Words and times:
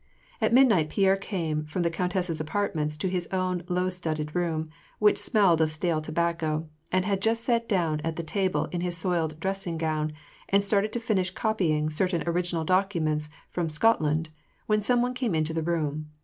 At 0.41 0.51
midnight, 0.51 0.89
Pierre 0.89 1.15
came 1.15 1.63
from 1.67 1.83
the 1.83 1.91
countess's 1.91 2.41
apartments 2.41 2.97
to 2.97 3.07
his 3.07 3.27
own 3.27 3.61
low 3.69 3.87
studded 3.89 4.33
room, 4.35 4.71
which 4.97 5.19
smelled 5.19 5.61
of 5.61 5.71
stale 5.71 6.01
tobacco, 6.01 6.67
and 6.91 7.05
had 7.05 7.21
just 7.21 7.43
sat 7.43 7.69
down 7.69 7.99
at 7.99 8.15
the 8.15 8.23
table 8.23 8.65
in 8.71 8.81
his 8.81 8.97
soiled 8.97 9.39
dressing 9.39 9.77
gown, 9.77 10.13
and 10.49 10.65
started 10.65 10.91
to 10.93 10.99
finish 10.99 11.29
copying 11.29 11.87
certain 11.91 12.23
original 12.27 12.63
documents 12.63 13.29
from 13.51 13.69
Scot 13.69 14.01
land, 14.01 14.31
when 14.65 14.81
some 14.81 15.03
one 15.03 15.13
came 15.13 15.35
into 15.35 15.53
the 15.53 15.61
room. 15.61 16.07